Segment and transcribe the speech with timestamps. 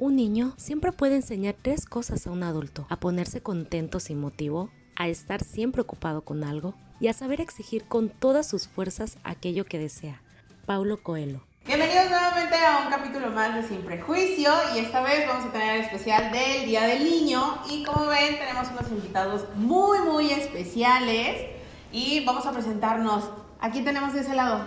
[0.00, 2.86] Un niño siempre puede enseñar tres cosas a un adulto.
[2.88, 7.84] A ponerse contento sin motivo, a estar siempre ocupado con algo y a saber exigir
[7.84, 10.22] con todas sus fuerzas aquello que desea.
[10.66, 11.40] Paulo Coelho.
[11.66, 15.74] Bienvenidos nuevamente a un capítulo más de Sin Prejuicio y esta vez vamos a tener
[15.74, 21.44] el especial del Día del Niño y como ven tenemos unos invitados muy muy especiales
[21.90, 23.28] y vamos a presentarnos.
[23.58, 24.64] Aquí tenemos de ese lado.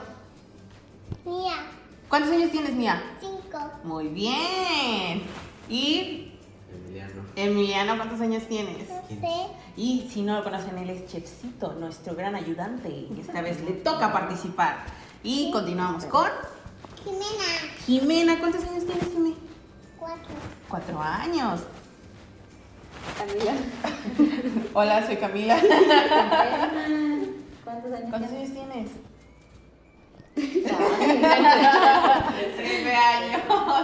[1.24, 1.56] Mía,
[2.12, 3.02] ¿Cuántos años tienes, Mía?
[3.52, 5.24] Cinco, Muy bien.
[5.70, 6.32] Y
[6.74, 7.22] Emiliano.
[7.36, 8.88] Emiliano, ¿cuántos años tienes?
[9.78, 12.90] Y si no lo conocen, él es Chefcito, nuestro gran ayudante.
[12.90, 14.78] Y esta vez le toca participar.
[15.24, 16.28] Y continuamos con
[17.04, 17.26] Jimena,
[17.86, 18.40] Jimena.
[18.40, 19.36] ¿Cuántos años tienes, Jimena?
[20.00, 20.34] cuatro,
[20.70, 21.62] Cuatro años.
[23.18, 23.54] Camila.
[24.74, 25.60] Hola, soy Camila.
[27.64, 28.52] ¿Cuántos años ¿Cuántos tienes?
[28.52, 28.90] años tienes?
[30.38, 30.46] Ay,
[32.58, 33.42] Siete años.
[33.46, 33.82] Iba a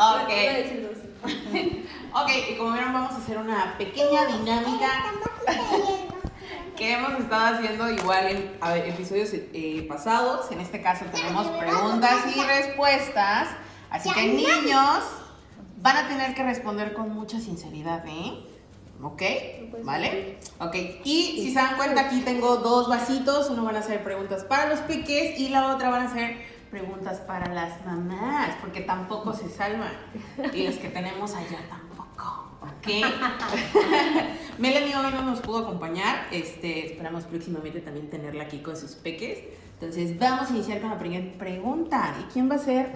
[0.00, 0.30] Ok.
[2.12, 5.12] Ok, y como vieron, vamos a hacer una pequeña dinámica
[6.76, 10.50] que hemos estado haciendo igual en a ver, episodios eh, pasados.
[10.50, 13.48] En este caso tenemos preguntas y respuestas.
[13.90, 15.04] Así que niños
[15.76, 18.44] van a tener que responder con mucha sinceridad, ¿eh?
[19.02, 19.22] ¿Ok?
[19.84, 20.38] ¿Vale?
[20.58, 20.74] Ok.
[21.04, 23.50] Y si se dan cuenta, aquí tengo dos vasitos.
[23.50, 27.18] Uno van a ser preguntas para los peques y la otra van a ser preguntas
[27.20, 29.92] para las mamás, porque tampoco se salvan.
[30.52, 32.48] Y los que tenemos allá tampoco.
[32.62, 32.86] ¿Ok?
[34.58, 36.26] Melanie hoy no nos pudo acompañar.
[36.30, 39.38] Este, esperamos próximamente también tenerla aquí con sus peques.
[39.74, 42.14] Entonces, vamos a iniciar con la primera pregunta.
[42.20, 42.92] ¿Y quién va a ser?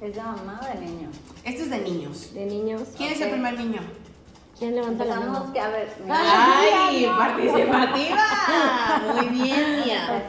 [0.00, 1.08] ¿Es de mamá o de niño?
[1.44, 2.32] Este es de niños.
[2.32, 3.80] De niños, ¿Quién es el primer niño?
[4.58, 5.52] ¿Quién levanta la mano?
[5.52, 8.24] que, a ver, ¡Ay, participativa!
[9.14, 10.24] Muy bien, mía.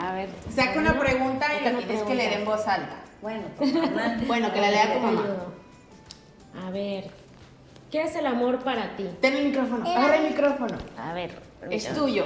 [0.00, 0.28] A ver.
[0.54, 2.96] Saca una pregunta y la tienes que leer en voz alta.
[3.22, 4.16] Bueno, pues, mamá.
[4.26, 5.24] Bueno, que la lea tu mamá.
[6.66, 7.10] A ver.
[7.90, 9.08] ¿Qué es el amor para ti?
[9.20, 9.88] Ten el micrófono.
[9.88, 10.76] Agarra el micrófono.
[10.98, 11.40] A ver.
[11.70, 12.24] Es tuyo.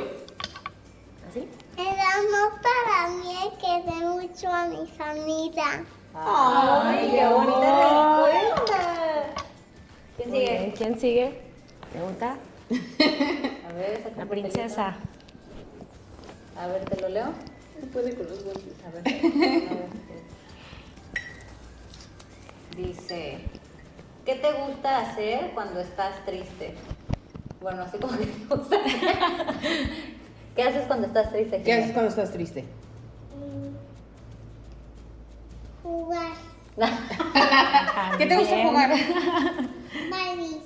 [1.29, 1.49] ¿Así?
[1.77, 5.85] El amor para mí es que dé mucho a mi familia.
[6.15, 8.25] Ay, qué bonita
[8.57, 9.48] respuesta.
[10.19, 10.75] ¿Quién sigue?
[10.77, 11.41] ¿Quién sigue?
[11.93, 12.37] Pregunta.
[13.69, 14.97] A ver, saca La princesa.
[16.57, 17.27] A ver, ¿te lo leo?
[17.81, 18.75] No puede con los golpes.
[18.85, 19.07] A ver.
[19.07, 19.89] a ver.
[22.77, 23.39] Dice,
[24.25, 26.75] ¿qué te gusta hacer cuando estás triste?
[27.61, 28.77] Bueno, así como que te gusta.
[30.57, 31.63] ¿Qué haces cuando estás triste?
[31.63, 32.65] ¿Qué haces cuando estás triste?
[35.85, 36.33] Jugar
[38.19, 38.91] ¿Qué te gusta jugar?
[40.11, 40.57] Barbies.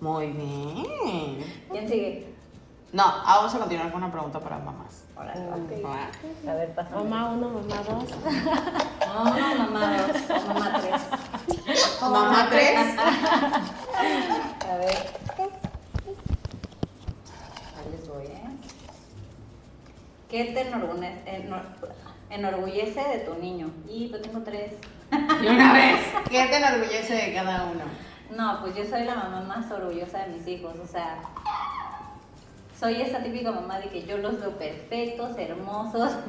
[0.00, 1.64] Muy bien.
[1.70, 2.34] ¿Quién sigue?
[2.92, 5.04] No, ah, vamos a continuar con una pregunta para mamás.
[5.16, 5.84] Órale, Ok.
[5.84, 6.50] Va.
[6.50, 6.90] A ver, pasa.
[6.94, 8.04] Mamá uno, mamá dos.
[9.06, 9.24] No,
[9.58, 11.02] mamá dos, o mamá tres.
[12.00, 12.98] Mamá tres.
[12.98, 14.96] A ver.
[17.76, 18.50] Ahí les voy, ¿eh?
[20.30, 21.66] ¿Qué te enor-
[22.30, 23.70] enorgullece de tu niño?
[23.88, 24.72] Y pues tengo tres.
[25.12, 26.00] Y una vez.
[26.30, 27.84] ¿Qué te enorgullece de cada uno?
[28.30, 31.20] No, pues yo soy la mamá más orgullosa de mis hijos, o sea,
[32.78, 36.12] soy esa típica mamá de que yo los veo perfectos, hermosos.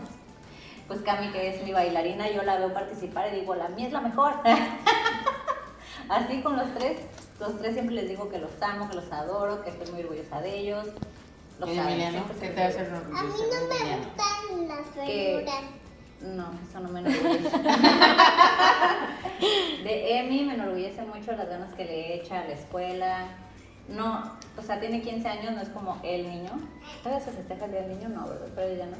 [0.87, 3.91] Pues Cami, que es mi bailarina, yo la veo participar y digo, la mía es
[3.91, 4.35] la mejor.
[6.07, 7.01] Así con los tres,
[7.41, 10.39] los tres siempre les digo que los amo, que los adoro, que estoy muy orgullosa
[10.39, 10.87] de ellos.
[11.59, 12.23] Los ¿Y Emiliano?
[12.39, 12.95] ¿Qué te hace digo.
[12.95, 15.63] A mí no me gustan las verduras.
[16.21, 17.49] No, eso no me enorgullece.
[19.83, 23.25] De Emi me enorgullece mucho las ganas que le echa a la escuela.
[23.87, 26.51] No, o sea, tiene 15 años, no es como el niño.
[27.03, 28.09] ¿Todavía se festeja el día del niño?
[28.09, 28.47] No, ¿verdad?
[28.55, 28.97] Pero ella no.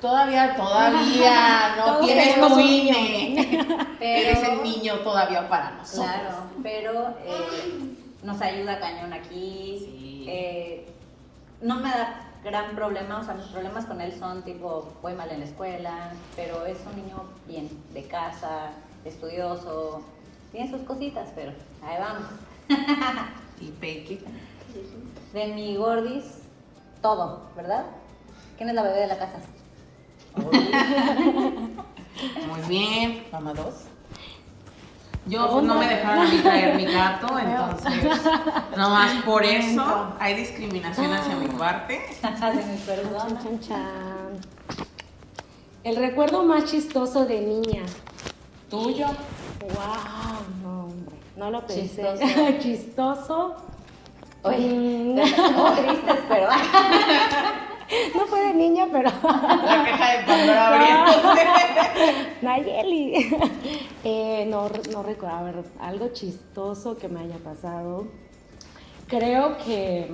[0.00, 3.66] Todavía, todavía no Todos tienes tu un INE.
[3.98, 6.06] Pero- Eres el niño todavía para nosotros.
[6.06, 9.76] Claro, pero eh, nos ayuda cañón aquí.
[9.80, 10.24] Sí.
[10.28, 10.86] Eh,
[11.60, 15.30] no me da gran problema, o sea, mis problemas con él son tipo, voy mal
[15.30, 18.70] en la escuela, pero es un niño bien, de casa,
[19.04, 20.02] estudioso,
[20.52, 22.28] tiene sus cositas, pero ahí vamos.
[23.60, 24.20] Y Peque.
[25.32, 26.24] De mi gordis,
[27.00, 27.86] todo, ¿verdad?
[28.56, 29.38] ¿Quién es la bebé de la casa?
[32.48, 33.26] Muy bien.
[33.30, 33.84] Mamá dos.
[35.26, 38.20] Yo pues, no me dejaron a mí traer mi gato, entonces
[38.76, 42.00] nomás por eso hay discriminación hacia mi parte.
[45.84, 47.82] El recuerdo más chistoso de niña.
[48.70, 49.06] Tuyo.
[49.06, 49.14] Wow,
[50.62, 51.16] no, hombre.
[51.36, 52.02] No lo pensé.
[52.16, 52.58] Chistoso.
[52.60, 53.56] Chistoso.
[54.42, 55.14] Oye, Mm.
[55.14, 56.48] muy tristes, pero.
[58.14, 59.10] No fue de niña, pero.
[59.22, 61.46] La caja de Pandora abriéndose.
[62.42, 63.36] Nayeli.
[64.06, 68.06] Eh, no, no recuerdo, a ver, algo chistoso que me haya pasado.
[69.06, 70.12] Creo que.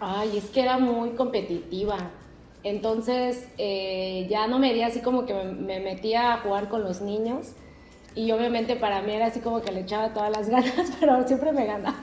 [0.00, 1.98] Ay, es que era muy competitiva.
[2.62, 6.82] Entonces, eh, ya no me di así como que me, me metía a jugar con
[6.82, 7.54] los niños.
[8.14, 11.52] Y obviamente para mí era así como que le echaba todas las ganas, pero siempre
[11.52, 12.00] me ganaba.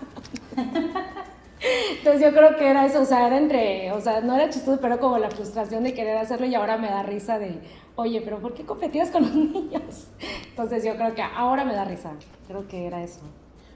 [1.97, 4.79] Entonces yo creo que era eso, o sea, era entre, o sea, no era chistoso,
[4.81, 7.59] pero como la frustración de querer hacerlo y ahora me da risa de,
[7.95, 10.07] oye, pero ¿por qué competías con los niños?
[10.49, 12.13] Entonces yo creo que ahora me da risa,
[12.47, 13.21] creo que era eso.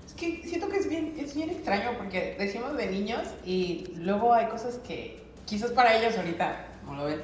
[0.06, 4.34] Es que siento que es bien, es bien extraño porque decimos de niños y luego
[4.34, 7.22] hay cosas que quizás para ellos ahorita, como lo ven,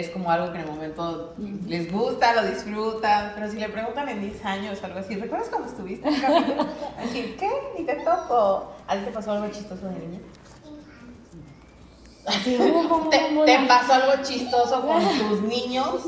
[0.00, 1.34] es como algo que en el momento
[1.66, 5.48] les gusta, lo disfrutan, pero si le preguntan en 10 años o algo así, ¿recuerdas
[5.48, 6.66] cuando estuviste en capítulo?
[6.98, 7.50] Así, ¿qué?
[7.78, 8.72] Ni te toco.
[8.86, 10.18] ¿A ti te pasó algo chistoso de niña?
[12.56, 16.02] Como, como, ¿Te, como te la- pasó algo chistoso con tus niños?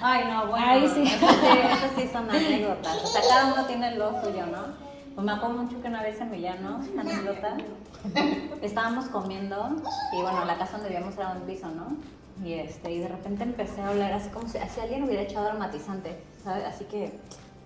[0.00, 0.64] Ay, no, bueno.
[0.66, 1.02] Ay, sí.
[1.02, 3.04] Esas sí, esas sí son anécdotas.
[3.04, 4.88] O sea, cada uno tiene lo suyo, ¿no?
[5.14, 7.56] Pues me acuerdo mucho que una vez en Villano, anécdota,
[8.62, 9.76] estábamos comiendo
[10.12, 11.96] y bueno, la casa donde vivíamos era un piso, ¿no?
[12.44, 15.48] Y, este, y de repente empecé a oler así como si, si alguien hubiera echado
[15.48, 16.64] aromatizante, ¿sabes?
[16.64, 17.12] Así que,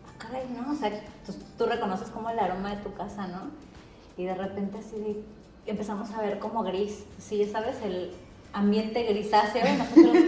[0.06, 0.72] ah, caray, ¿no?
[0.72, 0.90] O sea,
[1.26, 3.50] tú, tú reconoces como el aroma de tu casa, ¿no?
[4.16, 5.24] Y de repente así
[5.66, 7.76] empezamos a ver como gris, sí, ¿sabes?
[7.82, 8.12] El
[8.52, 10.16] ambiente grisáceo nosotros...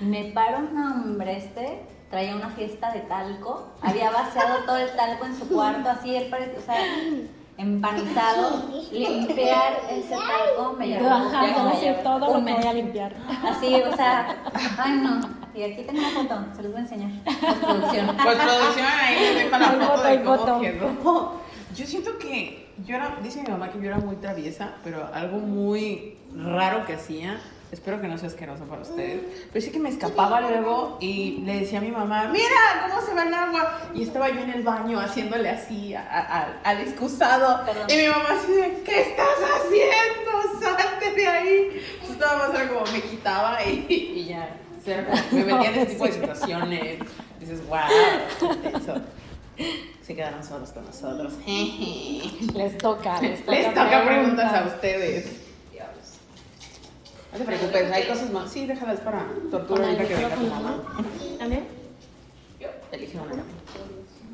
[0.00, 5.26] Me paro, no, hombre, este traía una fiesta de talco, había vaciado todo el talco
[5.26, 6.76] en su cuarto, así, él parece, o sea,
[7.60, 8.62] empanizado,
[8.92, 13.14] limpiar ese talco me llevó, Ajá, hacer todo lo que voy a limpiar.
[13.44, 14.42] Así, o sea,
[14.78, 15.20] ay no,
[15.54, 18.06] y aquí tengo una foto, se los voy a enseñar, postproducción.
[18.16, 20.60] Pues producción ahí les dejo la foto foto, de cómo foto.
[20.60, 21.40] quedó.
[21.76, 25.38] Yo siento que yo era, dice mi mamá que yo era muy traviesa, pero algo
[25.38, 27.38] muy raro que hacía,
[27.72, 29.20] espero que no sea asqueroso para ustedes,
[29.52, 33.14] pero sí que me escapaba luego y le decía a mi mamá, mira cómo se
[33.14, 37.64] va el agua, y estaba yo en el baño haciéndole así a- a- al excusado,
[37.64, 37.86] Perdón.
[37.88, 40.60] y mi mamá así de, ¿qué estás haciendo?
[40.60, 41.82] Salte de ahí.
[41.94, 44.56] Entonces nada más era como me quitaba y, y ya,
[45.32, 46.98] me metía en ese tipo de situaciones,
[47.38, 47.78] dices, wow,
[48.76, 48.94] eso.
[50.02, 51.34] Se quedaron solos con nosotros.
[52.54, 53.52] Les toca, les toca.
[53.52, 54.52] Les toca preguntas.
[54.54, 55.49] a ustedes.
[57.32, 58.50] No te preocupes, hay cosas más.
[58.50, 60.82] Sí, déjalas para tortura ahorita que venga tu mamá.
[61.38, 61.64] ¿También?
[62.92, 63.44] Elige una.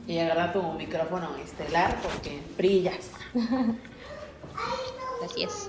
[0.07, 3.11] Y agarra tu micrófono estelar porque brillas.
[5.25, 5.69] Así es.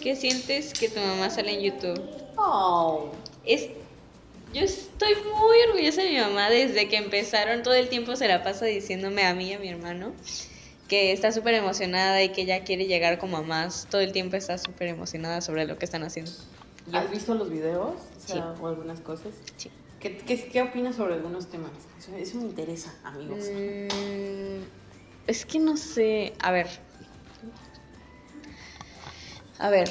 [0.00, 2.00] ¿Qué sientes que tu mamá sale en YouTube?
[2.36, 3.10] Oh.
[3.44, 3.68] Es,
[4.54, 7.62] yo estoy muy orgullosa de mi mamá desde que empezaron.
[7.62, 10.12] Todo el tiempo se la pasa diciéndome a mí y a mi hermano
[10.90, 13.86] que está súper emocionada y que ya quiere llegar como a más.
[13.88, 16.32] Todo el tiempo está súper emocionada sobre lo que están haciendo.
[16.92, 17.94] ¿Has visto los videos?
[17.94, 19.32] O, sea, o algunas cosas.
[19.56, 19.70] Sí.
[20.00, 21.70] ¿Qué, qué, qué opinas sobre algunos temas?
[21.96, 23.44] Eso, eso me interesa, amigos.
[23.54, 24.64] Mm,
[25.28, 26.32] es que no sé.
[26.40, 26.66] A ver.
[29.60, 29.88] A ver.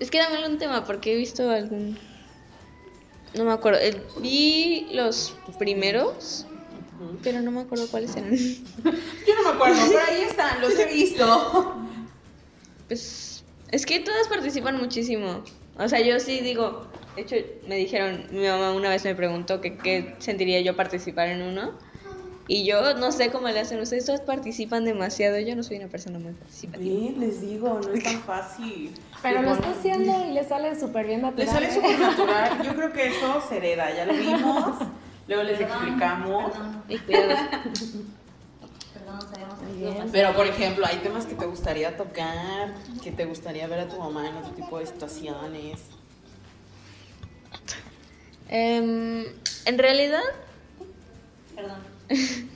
[0.00, 1.98] Es que dame un tema porque he visto algún.
[3.32, 3.78] No me acuerdo.
[4.20, 6.44] Vi los primeros,
[7.22, 8.36] Pero no me acuerdo cuáles eran.
[8.84, 11.76] Yo no me acuerdo, pero ahí están, los he visto.
[12.88, 15.44] Pues es que todas participan muchísimo.
[15.78, 16.88] O sea, yo sí digo.
[17.14, 17.36] De hecho,
[17.68, 21.70] me dijeron, mi mamá una vez me preguntó que qué sentiría yo participar en uno.
[22.48, 25.38] Y yo no sé cómo le hacen ustedes, todos participan demasiado.
[25.38, 26.82] Yo no soy una persona muy participativa.
[26.84, 28.92] Sí, les digo, no es tan fácil.
[29.22, 31.46] Pero Le lo está haciendo y le sale súper bien natural.
[31.46, 32.60] Le sale súper natural.
[32.64, 34.78] Yo creo que eso se hereda, ya lo vimos.
[35.30, 36.52] Luego les Perdón, explicamos.
[37.06, 37.36] Perdón,
[40.12, 43.96] Pero, por ejemplo, hay temas que te gustaría tocar, que te gustaría ver a tu
[43.96, 45.78] mamá en otro tipo de situaciones.
[48.48, 49.24] Em,
[49.66, 50.24] en realidad,
[51.54, 51.78] Perdón.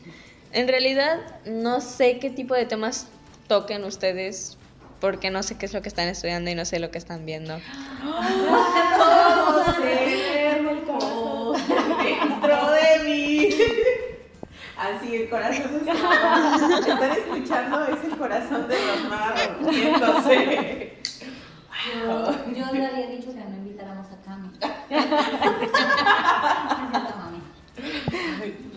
[0.53, 3.07] en realidad no sé qué tipo de temas
[3.47, 4.59] toquen ustedes
[5.01, 7.25] porque no sé qué es lo que están estudiando y no sé lo que están
[7.25, 7.55] viendo.
[8.03, 9.63] Remolcó
[12.47, 13.49] dentro de mí.
[14.77, 16.79] Así el corazón se está.
[16.79, 20.99] Están escuchando, es el corazón de los rompiéndose.
[22.03, 24.51] Yo, yo le había dicho que no invitáramos a Cami.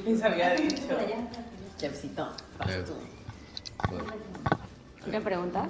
[0.05, 0.83] Les había dicho.
[1.77, 2.93] Chefcito, vas tú.
[5.09, 5.67] ¿Qué pregunta?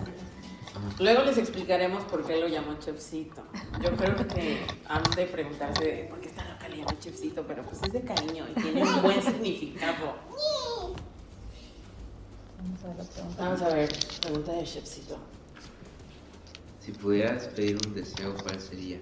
[1.00, 3.44] Luego les explicaremos por qué lo llamó Chefcito.
[3.82, 6.44] Yo creo que han de preguntarse por qué está
[6.76, 10.16] llama Chefcito, pero pues es de cariño y tiene un buen significado.
[12.60, 13.38] Vamos a ver las preguntas.
[13.38, 13.90] Vamos a ver,
[14.22, 15.18] pregunta de Chefcito.
[16.84, 19.00] Si pudieras pedir un deseo, ¿cuál sería?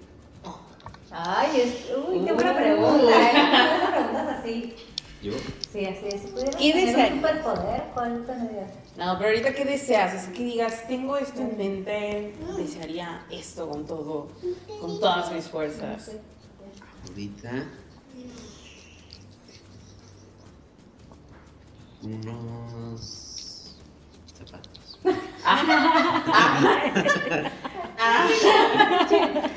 [1.10, 1.96] Ay, es.
[1.96, 2.34] Uy, qué Uh.
[2.34, 3.10] buena pregunta.
[3.10, 3.90] ¿eh?
[3.92, 4.74] Preguntas así.
[5.22, 5.32] ¿Yo?
[5.72, 6.20] Sí, así es.
[6.22, 7.10] Si pudieras ¿Qué tener desearías?
[7.12, 8.70] un superpoder, ¿cuál tendrías?
[8.96, 10.14] No, pero ahorita, ¿qué deseas?
[10.14, 14.28] Así que digas, tengo esto en mente, desearía esto con todo,
[14.80, 16.10] con todas mis fuerzas.
[17.08, 17.50] Ahorita.
[22.02, 23.74] Unos
[24.34, 24.98] zapatos.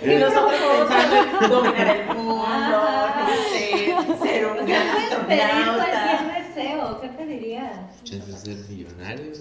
[0.01, 2.77] Y nosotros pensando en dominar el mundo,
[3.19, 5.85] no sé, ser un gran astronauta.
[5.85, 7.01] cualquier deseo.
[7.01, 8.03] ¿Qué pedirías?
[8.03, 9.31] Chance de ser millonario.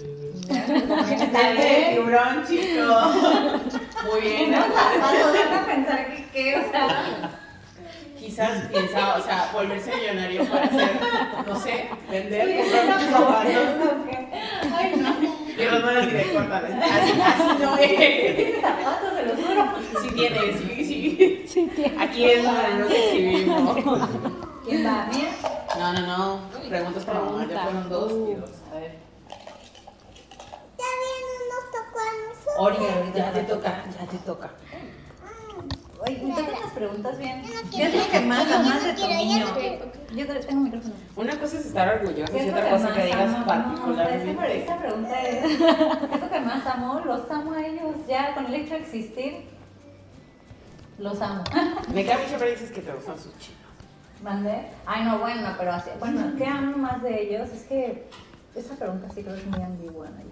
[1.21, 2.87] Está bien, tiburón, chico.
[4.11, 4.51] Muy bien.
[5.65, 7.39] Pensar que qué, o sea.
[8.39, 10.99] Quizás piensa, o sea, volverse millonario para hacer,
[11.45, 13.53] no sé, vender, comprar muchos zapatos.
[14.73, 15.61] Ay, no.
[15.61, 16.73] Y los van a decir, córtale.
[16.73, 18.61] Así, así no es.
[18.61, 19.65] Zapatos, se los juro.
[20.01, 21.71] Sí tiene, sí, sí.
[21.99, 23.77] Aquí es donde nos exhibimos.
[24.65, 25.05] ¿Quién va?
[25.07, 25.31] ¿Mía?
[25.77, 26.39] No, no, no.
[26.69, 27.45] Preguntas para mamá.
[27.45, 28.51] Ya fueron dos y dos.
[28.71, 28.95] A ver.
[30.77, 32.55] Ya bien, nos tocó a nosotros.
[32.57, 34.49] Ori, ya te toca, ya te toca.
[36.01, 37.43] Oye, me tocan las preguntas bien.
[37.43, 37.97] Yo no ¿Qué es quiero.
[38.05, 39.45] lo que más Yo no amas de tu yo niño?
[39.47, 40.15] no.
[40.15, 40.93] Yo creo- tengo micrófono.
[41.17, 43.31] Una cosa es estar orgullosa ¿Qué y otra que cosa que digas amo?
[43.31, 44.63] No, esa, particularmente.
[44.63, 45.53] esa pregunta es, ¿qué
[46.15, 46.99] es lo que más amo?
[47.01, 49.33] Los amo a ellos, ya con el hecho de existir,
[50.97, 51.43] los amo.
[51.93, 53.59] Me cae mucho pero dices que te gustan sus chinos.
[54.23, 54.67] ¿Mandé?
[54.85, 57.49] Ay, no, bueno, pero así, bueno, ¿qué amo más de ellos?
[57.49, 58.07] Es que
[58.55, 60.23] esa pregunta sí creo que es muy ambigua, ¿no?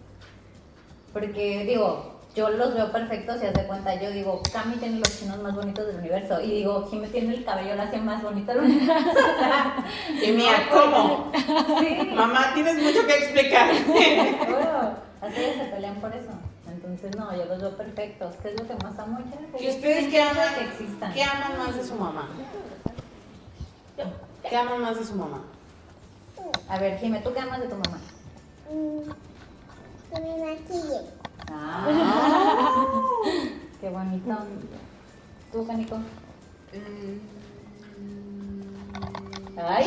[1.13, 5.19] Porque, digo, yo los veo perfectos y haz de cuenta, yo digo, Cami tiene los
[5.19, 8.63] chinos más bonitos del universo y digo, Jimmy tiene el cabello lacio más bonito del
[8.65, 9.19] universo.
[10.23, 11.31] Y mía, ¿cómo?
[11.79, 12.11] Sí.
[12.13, 13.71] Mamá, tienes mucho que explicar.
[15.21, 16.29] Así se pelean por eso.
[16.67, 18.35] Entonces, no, yo los veo perfectos.
[18.43, 19.17] ¿Qué es lo que más amo?
[19.59, 20.53] ¿Y ustedes qué aman?
[20.59, 21.13] que existan.
[21.13, 22.27] ¿Qué aman más de su mamá?
[24.47, 25.41] ¿Qué aman más de su mamá?
[26.69, 27.97] A ver, Jimmy, ¿tú qué amas de tu mamá?
[28.71, 29.09] Mm,
[30.13, 31.16] Que me maquille.
[31.49, 33.01] Ah,
[33.81, 34.37] qué bonito.
[35.51, 35.97] ¿Tú, Canico?
[39.59, 39.85] Ay,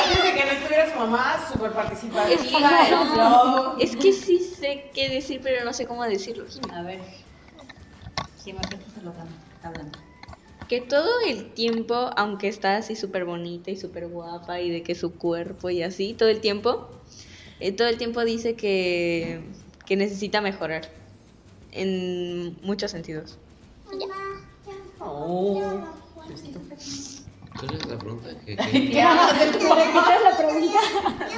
[0.00, 3.76] Antes de que no estuviera su mamá, súper flow.
[3.78, 6.44] Es que sí sé qué decir, pero no sé cómo decirlo.
[6.72, 7.00] a ver.
[8.42, 9.24] Jimmy, ¿qué estás hablando?
[9.62, 9.98] hablando?
[10.68, 14.94] Que todo el tiempo, aunque está así súper bonita y súper guapa y de que
[14.94, 16.88] su cuerpo y así, todo el tiempo,
[17.60, 19.44] eh, todo el tiempo dice que,
[19.86, 20.88] que necesita mejorar
[21.72, 23.38] en muchos sentidos.
[24.98, 25.84] Oh.
[27.58, 28.30] ¿Cuál es la pregunta?
[28.46, 28.90] ¿Qué, qué?
[28.92, 29.84] ¿Qué amas de tu mamá?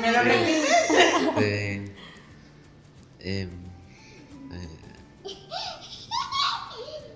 [0.00, 0.90] Me lo repites.
[0.90, 1.74] Este,
[3.20, 3.50] em,
[4.52, 4.68] eh,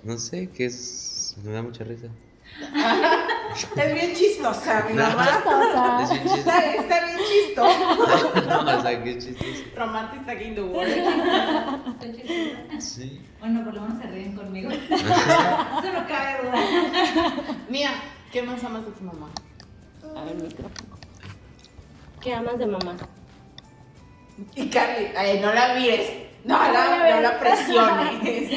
[0.03, 1.37] no sé, que es.
[1.45, 2.09] Me da mucha risa.
[3.77, 6.01] Es bien chistosa, mi mamá.
[6.03, 6.39] Es bien chistoso.
[6.39, 8.47] Está, está bien chistoso.
[8.49, 9.51] no, o sea, qué chistoso.
[9.77, 10.93] Romantic in the world.
[12.81, 13.21] Sí.
[13.41, 14.71] Bueno, por lo menos se ríen conmigo.
[14.71, 17.35] Eso no cabe duda.
[17.69, 17.91] Mía,
[18.33, 19.29] ¿qué más amas de tu mamá?
[20.17, 20.97] A ver, micrófono.
[22.21, 22.97] ¿Qué amas de mamá?
[24.55, 26.13] Y Carly, ay, no la mires.
[26.45, 28.51] No la, no la presiones.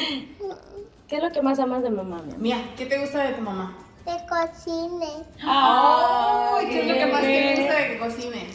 [1.08, 2.38] ¿Qué es lo que más amas de mamá, mi amor?
[2.38, 3.76] Mía, ¿qué te gusta de tu mamá?
[4.04, 5.24] Que cocine.
[5.44, 8.46] Ay, ¿qué es lo que más te gusta de que cocine?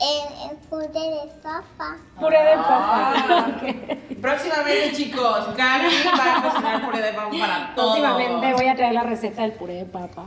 [0.00, 1.96] El, el puré de papa.
[2.18, 3.14] Puré de papa.
[3.14, 3.60] Ah,
[4.20, 7.98] Próximamente, chicos, Carly va a cocinar puré de papa para todos.
[7.98, 10.26] Próximamente voy a traer la receta del puré de papa.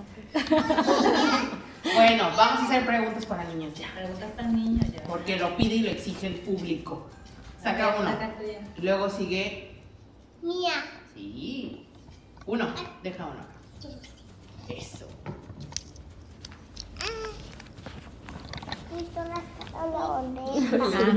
[1.94, 3.88] Bueno, vamos a hacer preguntas para niños ya.
[3.94, 5.04] Preguntas para niños ya.
[5.04, 7.08] Porque lo pide y lo exige el público.
[7.62, 8.10] Saca uno.
[8.12, 8.60] Saca tuya.
[8.78, 9.76] Luego sigue.
[10.42, 10.86] Mía.
[11.14, 11.88] Sí.
[12.46, 12.68] Uno.
[13.04, 13.46] Deja uno.
[14.70, 15.06] Eso.
[19.74, 20.22] Ah,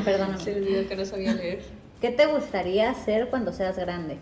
[0.05, 0.38] perdóname.
[0.45, 1.64] Se olvidó que no sabía leer.
[2.00, 4.19] ¿Qué te gustaría hacer cuando seas grande?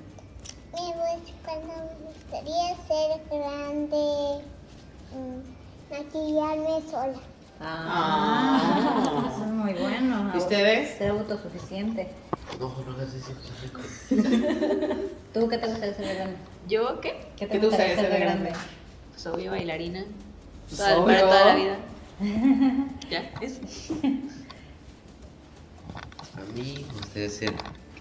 [0.73, 4.45] Me gusta- cuando me gustaría ser grande,
[5.13, 7.19] mm, maquillarme sola.
[7.61, 9.31] Ah.
[9.33, 10.33] eso es muy bueno.
[10.35, 10.99] ¿Y ustedes?
[10.99, 12.09] Ser autosuficiente.
[12.61, 13.81] No, no hagas eso, rico.
[15.33, 16.37] ¿Tú qué te gustaría ser de grande?
[16.69, 17.29] ¿Yo qué?
[17.37, 18.53] ¿Qué ¿Qué te gustaría ser de grande?
[19.17, 20.05] Pues obvio bailarina.
[20.69, 21.07] Pues Toda- obvio.
[21.07, 21.79] para toda la vida.
[23.11, 23.61] ya, es.
[26.35, 27.55] A mí me gustaría ser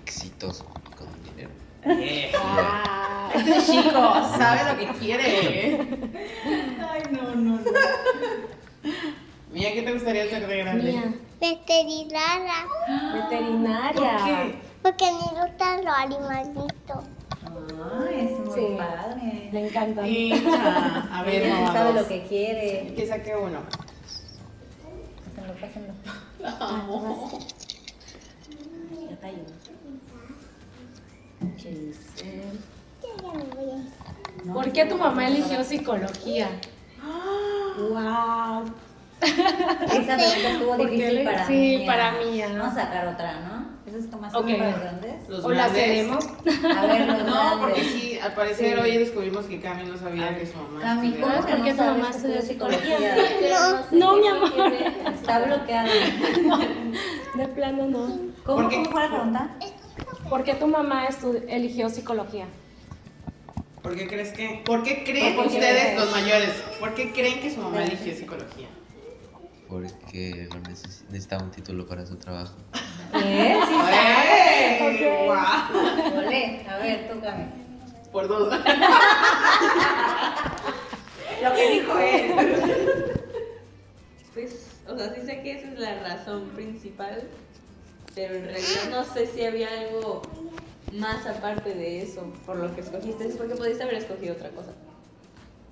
[0.03, 0.65] exitoso
[0.97, 1.49] con dinero.
[1.85, 3.31] Yeah.
[3.33, 3.91] Este chico
[4.37, 5.79] sabe lo que quiere.
[6.91, 7.59] Ay, no, no, no.
[9.53, 10.91] Mía, ¿qué te gustaría ser de grande?
[10.91, 12.53] Mía, Veterinaria.
[13.13, 13.93] veterinaria.
[13.93, 14.55] ¿Por qué?
[14.83, 17.03] Porque me gustan los animalitos.
[18.07, 18.75] Ay, es muy Sí.
[18.77, 19.49] padre.
[19.51, 20.07] Le encanta.
[20.07, 22.93] Hija, a ver, Ella sí sabe lo que quiere.
[22.95, 23.59] Que saque uno.
[25.35, 25.93] Pásenlo, pásenlo.
[26.39, 27.39] La amo.
[29.09, 29.53] Ya te ayudo.
[31.57, 33.75] Yo voy a
[34.45, 34.53] ir.
[34.53, 36.47] ¿Por qué tu mamá eligió psicología?
[37.77, 38.63] ¡Wow!
[39.21, 41.85] Esa pregunta estuvo ¿Por qué difícil le- para sí, mí.
[41.85, 42.53] para mí, ajá.
[42.57, 43.64] Vamos a sacar otra, ¿no?
[43.87, 44.45] Esas es como así Ok.
[44.57, 45.29] para los grandes.
[45.29, 45.83] Los ¿O la grandes.
[45.85, 46.25] cedemos?
[46.77, 48.81] A ver, los No, porque sí, al parecer Sí.
[48.81, 51.11] hoy descubrimos que Cami no sabía que su mamá Cami.
[51.13, 52.97] ¿cómo que ¿Por qué no tu mamá estudió psicología?
[52.97, 53.85] psicología?
[53.91, 54.73] No, mi amor.
[55.13, 55.89] Está bloqueada.
[57.35, 58.07] De plano no.
[58.43, 58.75] ¿Cómo, ¿Por qué?
[58.77, 59.49] ¿Cómo fue la pregunta?
[60.29, 61.07] ¿Por qué tu mamá
[61.47, 62.45] eligió psicología?
[63.83, 64.63] ¿Por qué crees que?
[64.65, 66.49] ¿Por qué creen ¿Por qué ustedes, los mayores,
[66.79, 68.67] por qué creen que su mamá eligió psicología?
[69.67, 70.47] Porque
[71.09, 72.55] necesitaba un título para su trabajo.
[73.11, 73.59] ¿Qué?
[73.67, 73.75] Sí.
[76.17, 76.65] Olé.
[76.67, 77.45] A ver, tú, Cami.
[78.11, 78.53] Por dos.
[81.43, 82.33] Lo que dijo él.
[84.33, 87.23] Pues, o sea, sí sé que esa es la razón principal,
[88.13, 90.21] pero en realidad no sé si había algo
[90.93, 94.71] más aparte de eso por lo que escogiste, porque pudiste haber escogido otra cosa.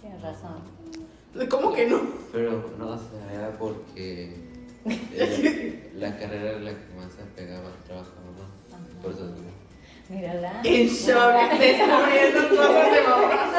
[0.02, 0.62] Tienes razón.
[1.50, 2.02] ¿Cómo que no?
[2.32, 4.36] Pero no, o sea, era porque
[4.86, 9.02] eh, la carrera era la que más se apegaba al trabajo, ¿no?
[9.02, 9.50] Por eso digo.
[10.10, 10.62] Mírala.
[10.64, 13.54] En shock, descubriendo cosas de mamá.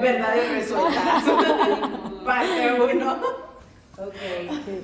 [0.00, 1.24] Verdades resueltas.
[2.24, 3.12] Parte uno.
[3.96, 4.14] Ok,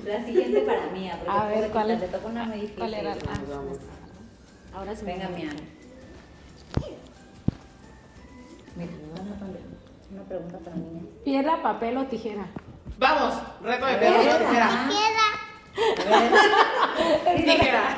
[0.05, 1.99] la siguiente para porque A ver, ¿cuál es?
[1.99, 2.77] Te tocó una muy difícil.
[2.77, 3.11] ¿Cuál era?
[3.13, 5.03] Ah, ahora sí.
[5.05, 5.29] me Venga.
[5.29, 5.49] Mía.
[8.77, 9.80] Mira, me van a poner
[10.11, 11.01] una pregunta para niña.
[11.23, 12.45] ¿Piedra, papel o tijera?
[12.97, 14.69] Vamos, reto de piedra, papel, tijera.
[14.89, 15.21] Piedra.
[17.35, 17.97] Tijera.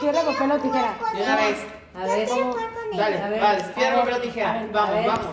[0.00, 0.98] ¿Piedra, papel o tijera?
[1.14, 1.66] De una vez.
[1.94, 2.56] A ver, ¿cómo?
[2.96, 4.66] Dale, A ver, vale, piedra, papel o tijera.
[4.72, 5.06] Vamos, ver.
[5.06, 5.26] vamos.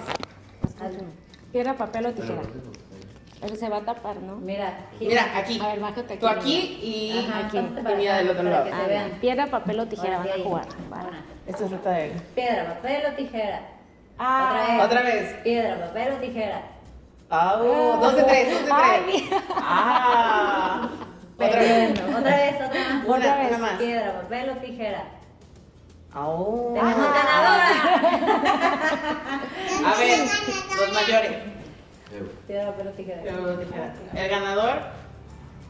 [1.51, 2.41] ¿Piedra, papel o tijera?
[3.41, 4.35] Él se va a tapar, ¿no?
[4.35, 5.09] Mira, gira.
[5.09, 5.59] Mira, aquí.
[5.59, 6.19] A ver, bájate aquí.
[6.19, 7.57] Tú aquí y Ajá, aquí.
[7.57, 8.69] Y mira del otro lado.
[9.19, 10.67] Piedra, papel o tijera van a jugar.
[11.47, 12.21] Esto es ruta de él.
[12.35, 13.61] Piedra, papel o tijera.
[14.23, 15.33] Ah, Otra vez.
[15.43, 16.61] Piedra, papel o tijera.
[17.31, 19.23] Ah, dos de tres, dos de tres.
[19.55, 20.89] Ah.
[21.37, 21.99] Otra vez.
[21.99, 23.05] Otra vez, otra más.
[23.05, 23.47] Una, Otra vez.
[23.49, 23.71] una más.
[23.79, 25.03] Piedra, papel o tijera.
[26.13, 26.71] Oh.
[26.75, 27.71] Tenemos ganadora.
[29.85, 31.31] A ver, los mayores.
[32.45, 33.21] Piedra, papel o tijera.
[33.23, 33.93] Piedra, papel, tijera.
[34.13, 34.81] El ganador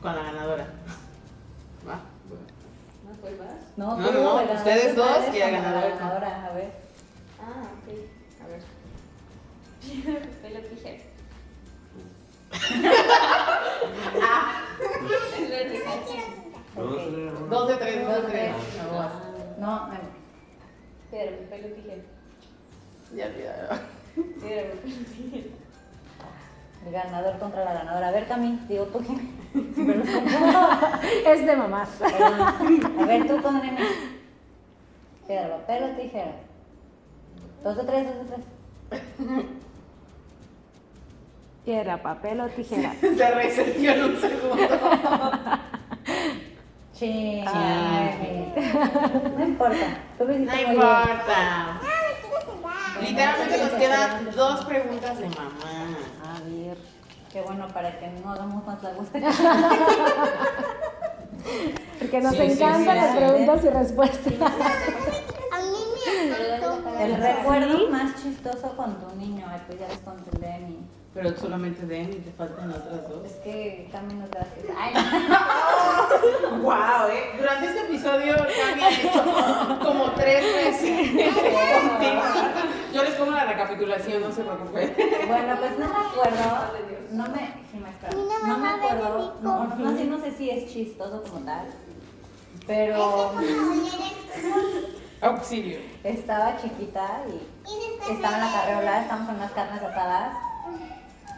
[0.01, 0.65] con la ganadora.
[1.87, 1.99] Va.
[3.07, 3.77] ¿No fue más?
[3.77, 6.71] No, No, no, ustedes dos y el ganador con- ganadora, a ver.
[7.39, 7.93] Ah, ok.
[9.81, 10.01] A ver.
[10.03, 11.03] Piedra, papel o tijera.
[15.37, 15.77] Es verde.
[15.87, 17.49] Ok.
[17.49, 18.55] Dos de tres, dos de tres.
[19.59, 19.89] No, no.
[21.09, 22.03] Piedra, papel o tijera.
[23.15, 23.79] Ya olvidaron.
[24.39, 25.49] Piedra, papel o tijera.
[26.85, 28.07] El ganador contra la ganadora.
[28.07, 29.13] A ver, Cami, digo tú que.
[31.31, 31.89] es de mamás.
[32.01, 33.87] A ver, tú con nene.
[35.27, 36.35] Piedra, papel o tijera.
[37.63, 38.45] Dos de tres, dos de tres.
[41.65, 42.93] Piedra, papel o tijera.
[43.01, 44.57] Se reseteó en un segundo.
[46.93, 47.43] Sí.
[47.47, 48.53] Ay.
[49.35, 49.75] No importa.
[50.19, 50.71] Tú lo No bien.
[50.73, 51.79] importa.
[53.01, 55.97] Literalmente nos quedan dos preguntas de mamá.
[56.23, 56.77] A ver.
[57.33, 59.19] Qué bueno para que no hagamos más la gusta.
[61.99, 63.17] Porque nos Sí, encantan sí, las sí.
[63.17, 64.33] preguntas y respuestas.
[64.33, 66.11] A mí me
[66.55, 66.99] encantó.
[66.99, 69.45] El recuerdo más chistoso con tu niño.
[69.49, 70.85] Ay, pues ya les conté de mi.
[71.13, 73.25] Pero solamente den y te faltan otras dos.
[73.25, 74.47] Es que Cami nos da.
[74.77, 74.93] Ay,
[76.61, 77.33] Wow, eh.
[77.37, 81.11] Durante este episodio Cami ha hecho como tres veces.
[82.93, 84.95] Yo les pongo la recapitulación, no se preocupen.
[85.27, 86.71] Bueno, pues no me acuerdo.
[87.11, 87.39] No me.
[87.69, 88.47] sí, me.
[88.47, 89.35] No me acuerdo.
[89.41, 91.65] No, no, sé, no sé si es chistoso como tal.
[92.67, 93.33] Pero
[95.21, 95.79] Auxilio.
[96.05, 100.37] estaba chiquita y estaba en la carreola, estábamos en unas carnes asadas.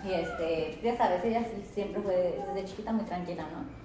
[0.04, 3.84] Y este, ya sabes, ella siempre fue desde chiquita muy tranquila, ¿no?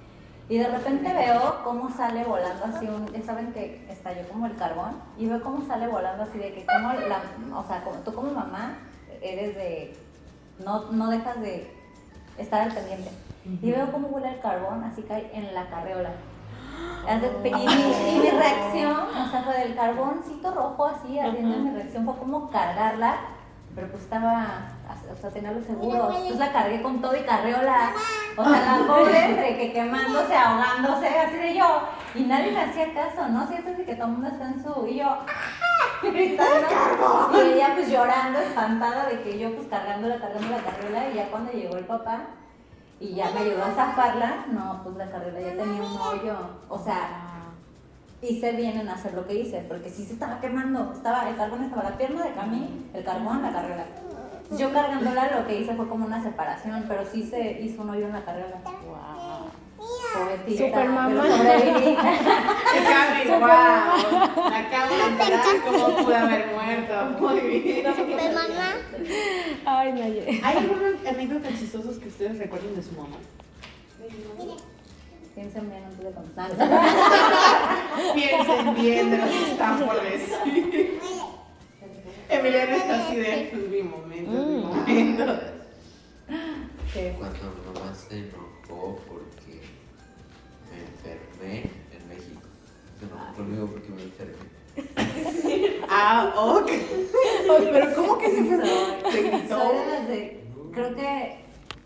[0.49, 4.57] Y de repente veo cómo sale volando así un, ya saben que estalló como el
[4.57, 7.21] carbón, y veo cómo sale volando así de que como la,
[7.55, 8.79] o sea, como, tú como mamá
[9.21, 9.97] eres de,
[10.65, 11.71] no, no dejas de
[12.39, 13.11] estar al pendiente.
[13.63, 16.11] Y veo cómo vuela el carbón, así cae en la carreola.
[17.45, 22.05] Y mi, y mi reacción, o sea, fue del carboncito rojo así, haciendo mi reacción
[22.05, 23.17] fue como cargarla,
[23.79, 24.73] pero pues estaba,
[25.09, 26.13] o sea, tenía los seguros.
[26.17, 27.93] Entonces la cargué con todo y carriola.
[28.37, 31.83] O sea, la pobre entre que quemándose, ahogándose, así de yo.
[32.17, 33.47] Y nadie le hacía caso, ¿no?
[33.47, 34.85] Si es así que todo el mundo está en su.
[34.89, 36.03] Y yo, ¡ah!
[36.03, 36.67] gritando.
[37.35, 41.11] Y ella pues llorando, espantada de que yo pues cargándola, cargando la carriola.
[41.11, 42.23] Y ya cuando llegó el papá
[42.99, 46.37] y ya me ayudó a zafarla, no, pues la carriola ya tenía un hoyo.
[46.69, 47.38] O sea,
[48.23, 50.93] hice bien en hacer lo que hice, porque sí se estaba quemando.
[50.95, 53.85] Estaba, el carbón estaba la pierna de Cami, el carbón, la carriola.
[54.57, 58.07] Yo cargándola lo que hice fue como una separación, pero sí se hizo un hoyo
[58.07, 58.57] en la carriola.
[60.15, 61.23] Pobrecita, Super mamá.
[61.27, 61.97] sobreviví.
[62.89, 64.51] Cami, wow.
[64.51, 67.21] Me acabo de enterar cómo pude haber muerto.
[67.21, 67.87] Muy bien.
[68.07, 68.73] Mi mamá.
[69.67, 70.41] Ay, Naye.
[70.43, 73.17] ¿Hay alguna anécdota chistosos que ustedes recuerden de su mamá?
[75.39, 76.51] Piensen bien antes de contar.
[78.15, 81.01] Piensen bien de lo que están por decir.
[82.29, 85.41] Emiliano está así de pues, mi momento, mi momento.
[86.93, 87.15] ¿Qué?
[87.17, 89.63] Cuando mi mamá se enojó porque
[90.73, 92.41] me enfermé en México.
[92.99, 94.35] Se enojó conmigo porque me enfermé.
[95.89, 96.71] Ah, ok.
[97.47, 99.73] Pero ¿cómo que se Soy gritó?
[99.73, 100.45] de las de.
[100.73, 101.45] Creo que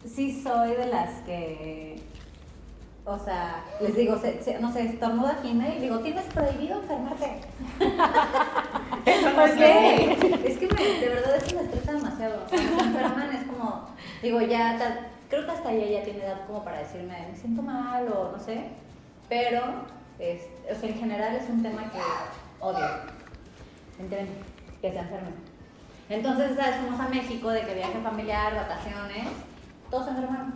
[0.08, 2.12] sí soy de las que.
[3.04, 7.40] O sea, les digo, se- se- no sé, estornuda Jimé y digo, tienes prohibido enfermarte.
[9.34, 10.12] ¿Por qué?
[10.46, 12.48] Es que me, de verdad eso me estresa demasiado.
[12.48, 13.88] Se enferman es como,
[14.22, 17.62] digo, ya, ta- creo que hasta ella ya tiene edad como para decirme, me siento
[17.62, 18.68] mal o no sé.
[19.28, 19.60] Pero,
[20.20, 21.98] es, o sea, en general es un tema que
[22.60, 22.86] odio.
[23.98, 24.34] ¿Entienden?
[24.80, 25.34] Que se enfermen.
[26.08, 26.76] Entonces, ¿sabes?
[26.76, 29.26] Fuimos a México de que viaje familiar, vacaciones,
[29.90, 30.54] todos se enfermaron.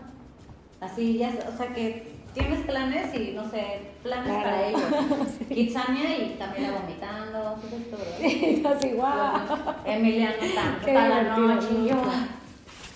[0.80, 4.42] Así ya, o sea que tienes planes y no sé, planes Claro.
[4.42, 4.82] para ellos.
[5.48, 9.40] Kitsania y también la vomitando, todo esto, guau.
[9.84, 11.96] Emiliano tanto, Qué toda la noche y yo.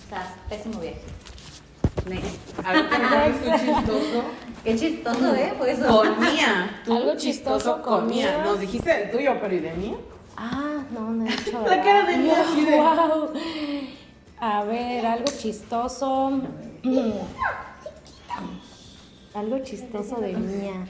[0.09, 1.01] sea, pésimo viaje.
[2.07, 2.37] Next.
[2.65, 4.23] A ver, ¿qué chistoso?
[4.63, 5.53] Qué chistoso, ¿eh?
[5.57, 5.87] Fue eso.
[5.87, 6.81] Con Mía.
[6.85, 8.27] Tú Algo chistoso con Mía.
[8.37, 8.43] Mía.
[8.45, 9.95] Nos dijiste del tuyo, pero ¿y de Mía?
[10.37, 11.61] Ah, no, no he hecho.
[11.67, 13.31] La cara de Mía así de- Wow.
[14.39, 16.39] A ver, algo chistoso.
[19.33, 20.85] Algo chistoso de mía.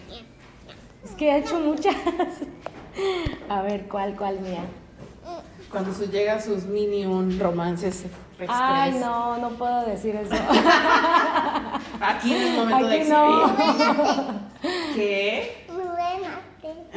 [1.04, 1.96] Es que he hecho muchas.
[3.50, 4.64] A ver, ¿cuál, cuál mía?
[5.70, 8.50] Cuando su, llega a sus mini un romances express.
[8.52, 10.36] Ay, no, no puedo decir eso.
[12.02, 13.56] Aquí en el momento de Aquí no.
[14.96, 15.66] ¿Qué?
[15.68, 16.92] Súbete.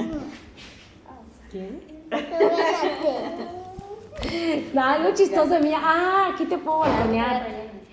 [4.72, 5.78] No, algo chistoso de mía.
[5.80, 7.46] Ah, aquí te puedo balconear.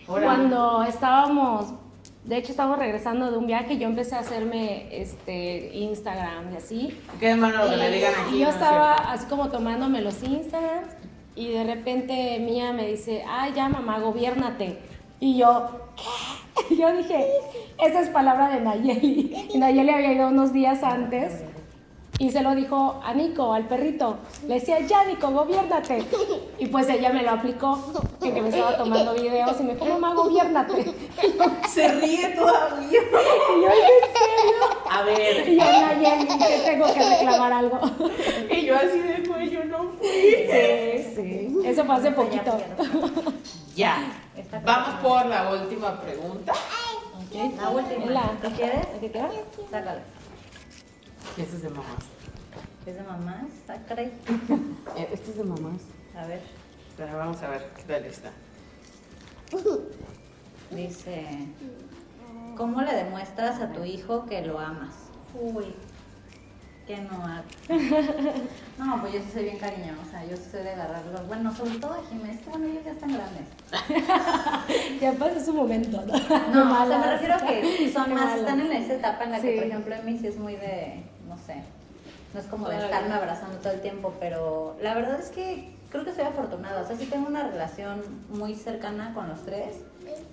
[0.08, 1.74] Cuando estábamos,
[2.24, 6.98] de hecho estábamos regresando de un viaje, yo empecé a hacerme este Instagram y así.
[7.20, 8.36] ¿Qué malo lo que le digan aquí?
[8.36, 10.94] Y yo no estaba así como tomándome los Instagrams
[11.36, 14.78] y de repente Mía me dice, ay ya mamá, gobiernate.
[15.20, 16.74] Y yo, ¿qué?
[16.74, 17.28] Y yo dije,
[17.80, 19.48] esa es palabra de Nayeli.
[19.54, 21.44] Y Nayeli había ido unos días antes
[22.22, 24.18] y se lo dijo a Nico, al perrito.
[24.48, 26.06] Le decía, ya Nico, gobiernate.
[26.60, 27.80] Y pues ella me lo aplicó,
[28.22, 30.86] que, que me estaba tomando videos y me dijo, mamá, gobiernate.
[31.68, 33.00] Se ríe todavía.
[33.02, 34.60] Y yo, ¿en serio?
[34.88, 35.50] A ver.
[35.50, 37.80] Y yo, Nayeli, que tengo que reclamar algo.
[38.52, 40.08] Y yo así de güey, yo no fui.
[40.08, 41.58] Sí, sí.
[41.66, 42.56] Eso fue hace poquito.
[43.76, 43.98] Ya.
[44.64, 46.54] Vamos por la última pregunta.
[47.58, 48.06] La última.
[48.12, 48.86] La- ¿Qué quieres?
[49.00, 49.30] ¿Qué queda?
[49.72, 50.02] Sácalo.
[51.38, 52.04] Y este es de mamás.
[52.86, 53.46] ¿Es de mamá?
[53.68, 54.12] Sácale.
[54.98, 55.82] Eh, Este es de mamás.
[56.18, 56.42] A ver.
[56.98, 58.32] Pero vamos a ver qué tal está.
[60.72, 61.28] Dice,
[62.58, 64.94] ¿cómo le demuestras a tu hijo que lo amas?
[65.34, 65.66] Uy,
[66.88, 67.44] que no hago.
[68.78, 71.28] No, pues yo sí soy bien cariñosa, yo sí soy de agarrarlos.
[71.28, 73.46] Bueno, sobre todo a Jiménez, que bueno, ellos ya están grandes.
[75.02, 76.14] Ya pasó su momento, ¿no?
[76.54, 78.40] No, o sea, me refiero a que son Qué más, malas.
[78.40, 81.38] están en esa etapa en la que, por ejemplo, Emi sí es muy de, no
[81.38, 81.56] sé,
[82.34, 86.06] no es como de estarme abrazando todo el tiempo, pero la verdad es que creo
[86.06, 89.78] que soy afortunada, o sea, sí tengo una relación muy cercana con los tres,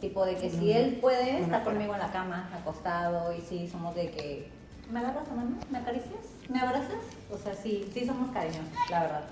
[0.01, 3.95] tipo de que si él puede, está conmigo en la cama, acostado, y sí, somos
[3.95, 4.49] de que,
[4.93, 5.57] ¿me agarras la mano?
[5.71, 6.21] ¿Me acaricias?
[6.49, 6.93] ¿Me abrazas?
[7.33, 9.25] O sea, sí, sí somos cariñosos, la verdad.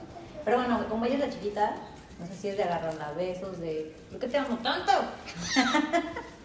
[0.44, 1.74] Pero bueno, como ella es la chiquita,
[2.18, 4.92] no sé si es de agarrarla besos, de, ¿por qué te amo tanto?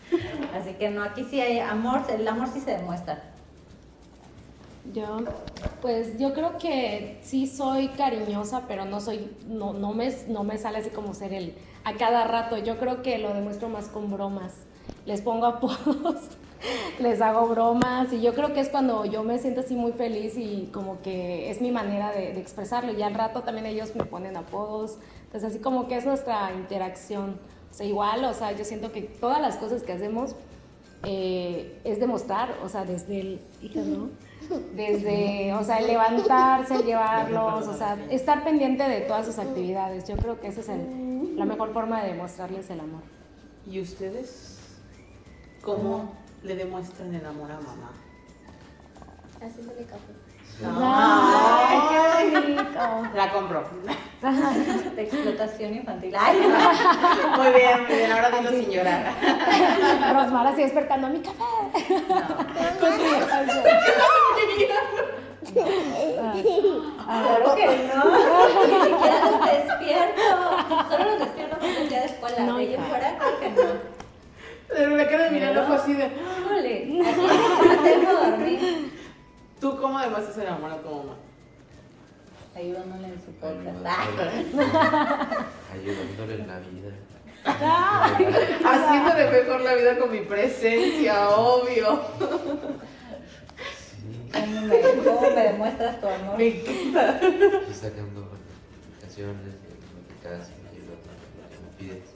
[0.53, 3.23] Así que no, aquí sí hay amor, el amor sí se demuestra.
[4.93, 5.19] Yo,
[5.81, 10.57] pues yo creo que sí soy cariñosa, pero no soy, no, no, me, no me
[10.57, 12.57] sale así como ser el a cada rato.
[12.57, 14.53] Yo creo que lo demuestro más con bromas.
[15.05, 16.17] Les pongo apodos,
[16.99, 20.33] les hago bromas y yo creo que es cuando yo me siento así muy feliz
[20.35, 22.91] y como que es mi manera de, de expresarlo.
[22.91, 24.97] Y al rato también ellos me ponen apodos,
[25.31, 27.39] Entonces, así como que es nuestra interacción.
[27.69, 30.35] O sea, igual, o sea, yo siento que todas las cosas que hacemos
[31.03, 34.09] eh, es demostrar, o sea, desde el, hija, ¿no?
[34.75, 40.05] Desde, o sea, el levantarse, el llevarlos, o sea, estar pendiente de todas sus actividades.
[40.07, 43.01] Yo creo que esa es el- la mejor forma de demostrarles el amor.
[43.65, 44.57] ¿Y ustedes
[45.61, 46.11] cómo
[46.43, 47.91] le demuestran el amor a mamá?
[49.41, 50.11] Así se le café.
[50.65, 53.15] ¡Ay, qué bonito!
[53.15, 53.63] La compro.
[54.95, 56.13] De explotación infantil.
[56.15, 56.37] Ay,
[57.37, 58.11] Muy bien, muy bien.
[58.11, 59.13] Ahora dilo sin llorar.
[60.13, 61.43] Rosmar así despertando mi café.
[67.07, 68.01] claro que no.
[68.67, 70.21] Ni siquiera los despierto.
[70.89, 72.39] Solo los despierto cuando es día de escuela.
[72.41, 72.83] No, de hija.
[72.83, 74.01] fuera, creo que no.
[74.67, 76.05] Pero me quedo mirando fue así de.
[76.05, 78.91] Híjole, aquí no tengo dormir.
[79.59, 81.15] ¿Tú cómo demuestras el amor a tu mamá?
[82.55, 83.85] Ayudándole en su podcast.
[85.73, 86.91] Ayudándole, en la vida.
[88.65, 92.01] Haciéndole mejor la vida con mi presencia, obvio.
[94.33, 96.37] ¿Cómo me, cómo me demuestras tu amor?
[96.37, 97.15] Me encanta.
[97.15, 99.55] Estoy sacando notificaciones,
[100.23, 100.39] en
[100.87, 100.95] lo
[101.49, 102.09] que me pides.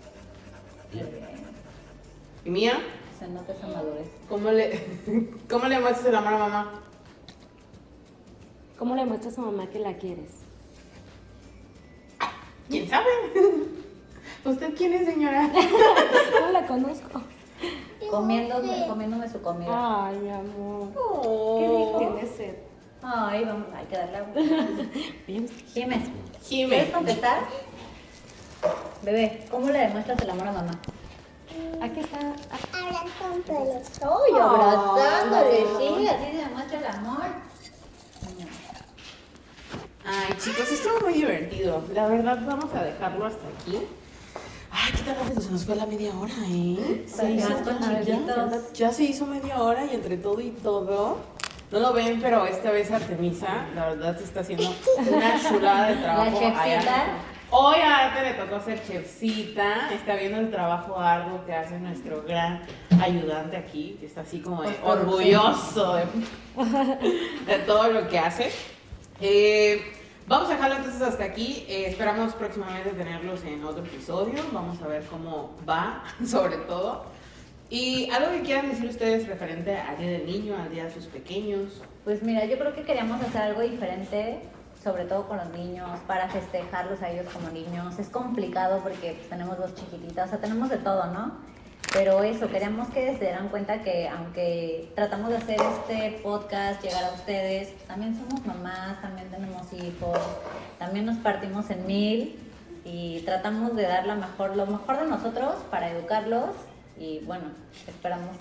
[2.46, 2.80] ¿Y mía?
[3.18, 4.08] Se nota esa madurez.
[4.30, 4.80] ¿Cómo le,
[5.50, 6.82] ¿Cómo le muestras el amor a mamá?
[8.78, 10.32] ¿Cómo le muestras a mamá que la quieres?
[12.70, 13.06] ¿Quién sabe?
[14.46, 15.50] ¿Usted quién es, señora?
[16.42, 17.22] No la conozco.
[18.10, 20.06] Comiéndome, comiéndome su comida.
[20.08, 20.90] Ay, mi amor.
[20.96, 21.96] Oh.
[21.98, 22.56] Tienes sed.
[23.02, 24.34] Ay, vamos, hay que darle agua.
[25.28, 25.48] Bien.
[25.74, 26.10] Jiménez.
[26.48, 27.40] ¿quieres contestar?
[29.04, 30.72] Bebé, ¿cómo le demuestras el amor a mamá?
[31.82, 32.20] Aquí está.
[33.46, 33.88] Pelos.
[34.02, 37.26] Ay, abrazándole, sí, así se demuestra el amor.
[40.06, 41.84] Ay, chicos, estuvo muy divertido.
[41.94, 43.80] La verdad, vamos a dejarlo hasta aquí.
[44.70, 47.06] Ay, qué tan rápido se nos fue la media hora, ¿eh?
[47.08, 47.50] Se hizo
[48.04, 51.18] ya ya, se hizo media hora y entre todo y todo.
[51.72, 54.70] No lo ven, pero esta vez Artemisa, la verdad, se está haciendo
[55.12, 56.40] una chulada de trabajo.
[56.42, 57.35] La.
[57.52, 59.94] Hoy a Arte le tocó ser chefcita.
[59.94, 62.62] Está viendo el trabajo arduo que hace nuestro gran
[63.02, 66.06] ayudante aquí, que está así como de orgulloso de,
[67.46, 68.52] de todo lo que hace.
[69.22, 69.82] Eh,
[70.28, 71.66] vamos a dejarlo entonces hasta aquí.
[71.70, 74.42] Eh, esperamos próximamente tenerlos en otro episodio.
[74.52, 77.06] Vamos a ver cómo va, sobre todo.
[77.70, 81.06] Y algo que quieran decir ustedes referente al Día del Niño, al Día de sus
[81.06, 81.82] pequeños.
[82.04, 84.40] Pues mira, yo creo que queríamos hacer algo diferente,
[84.86, 87.98] sobre todo con los niños, para festejarlos a ellos como niños.
[87.98, 91.32] Es complicado porque pues, tenemos dos chiquititas, o sea, tenemos de todo, ¿no?
[91.92, 97.04] Pero eso, queríamos que se dieran cuenta que aunque tratamos de hacer este podcast, llegar
[97.04, 100.20] a ustedes, también somos mamás, también tenemos hijos,
[100.78, 102.40] también nos partimos en mil
[102.84, 106.52] y tratamos de dar la mejor, lo mejor de nosotros para educarlos
[107.00, 107.46] y bueno,
[107.88, 108.36] esperamos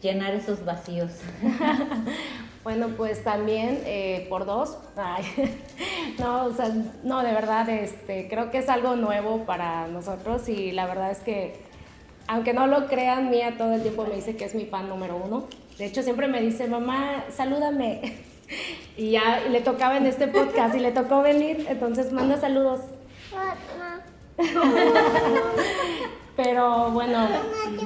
[0.00, 1.10] llenar esos vacíos.
[2.64, 4.78] Bueno, pues también eh, por dos.
[4.96, 5.24] Ay,
[6.18, 6.70] no, o sea,
[7.02, 11.18] no, de verdad, este, creo que es algo nuevo para nosotros y la verdad es
[11.18, 11.56] que,
[12.28, 15.16] aunque no lo crean, Mía todo el tiempo me dice que es mi fan número
[15.16, 15.48] uno.
[15.76, 18.00] De hecho, siempre me dice, mamá, salúdame.
[18.98, 22.80] Y ya le tocaba en este podcast y le tocó venir, entonces manda saludos.
[26.36, 27.28] Pero bueno,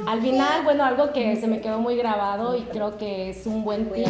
[0.09, 3.63] al final, bueno, algo que se me quedó muy grabado y creo que es un
[3.63, 4.09] buen tip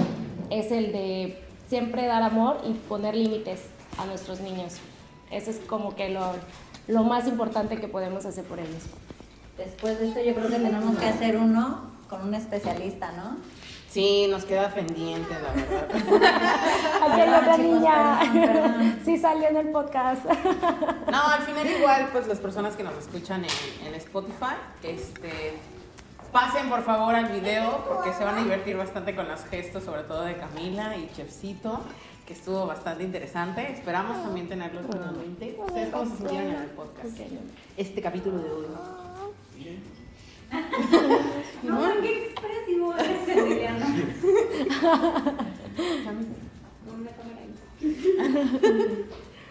[0.50, 3.62] es el de siempre dar amor y poner límites
[3.98, 4.74] a nuestros niños.
[5.30, 6.34] Eso es como que lo,
[6.86, 8.84] lo más importante que podemos hacer por ellos.
[9.58, 13.36] Después de esto yo creo que tenemos que hacer uno con un especialista, ¿no?
[13.88, 15.88] Sí, nos queda pendiente, la verdad.
[17.02, 18.18] Aquí hay otra niña.
[18.20, 19.00] perdón.
[19.04, 20.24] Sí salió en el podcast.
[21.10, 25.54] No, al final igual, pues las personas que nos escuchan en, en Spotify, este,
[26.36, 30.02] pasen por favor al video porque se van a divertir bastante con los gestos, sobre
[30.02, 31.80] todo de Camila y Chefcito,
[32.26, 33.72] que estuvo bastante interesante.
[33.72, 35.56] Esperamos también tenerlos nuevamente.
[35.58, 37.18] ¿Ustedes cómo se sintieron en el podcast?
[37.78, 38.66] Este capítulo de hoy.
[41.62, 43.86] No, qué expresivo eres, Emiliano.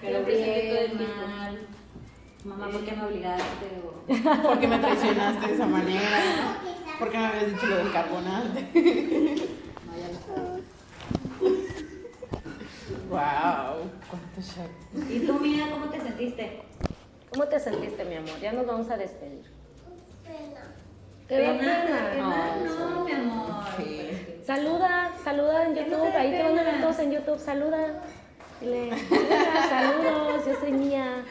[0.01, 1.59] Pero bien, mal.
[2.45, 3.65] Mamá, ¿por qué me obligaste?
[3.83, 6.19] O- ¿Por qué me traicionaste de esa manera?
[6.99, 7.85] ¿Por qué me habías dicho lo del?
[7.85, 8.05] No, sabes.
[13.09, 13.89] ¡Wow!
[14.09, 15.09] ¿Cuánto shock?
[15.09, 16.61] ¿Y tú, Mía, cómo te sentiste?
[17.31, 18.39] ¿Cómo te sentiste, mi amor?
[18.41, 19.43] Ya nos vamos a despedir.
[20.23, 20.61] Pena.
[21.27, 22.09] ¿Te Pena, pena?
[22.11, 23.63] pena, Ay, no, mi amor.
[23.77, 24.09] Sí.
[24.45, 26.15] Saluda, saluda en no YouTube.
[26.15, 27.39] Ahí te van a ver todos en YouTube.
[27.39, 28.01] Saluda.
[28.61, 31.25] Dile, "Hola, saludos, yo soy Mía.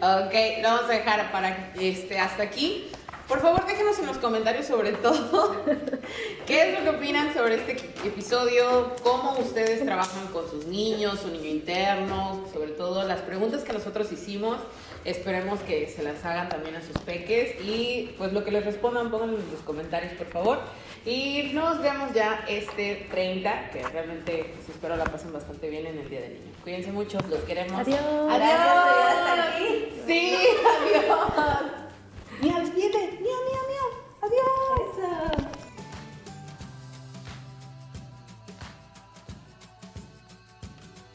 [0.00, 2.90] Ok, lo vamos a dejar para este, hasta aquí.
[3.28, 5.54] Por favor, déjenos en los comentarios sobre todo
[6.46, 7.72] qué es lo que opinan sobre este
[8.06, 13.74] episodio, cómo ustedes trabajan con sus niños, su niño interno, sobre todo las preguntas que
[13.74, 14.56] nosotros hicimos.
[15.04, 19.10] Esperemos que se las hagan también a sus peques y pues lo que les respondan,
[19.10, 20.60] pónganlo en los comentarios, por favor.
[21.04, 25.98] Y nos vemos ya este 30, que realmente pues, espero la pasen bastante bien en
[25.98, 26.52] el Día del Niño.
[26.62, 27.78] Cuídense mucho, los queremos.
[27.78, 28.00] Adiós.
[28.00, 28.38] Adiós.
[28.38, 29.92] Gracias aquí.
[30.06, 30.38] Sí,
[30.96, 31.87] adiós.
[32.40, 33.18] Miau, viene.
[33.20, 33.90] Miau, miau, miau.
[34.22, 35.47] Adiós.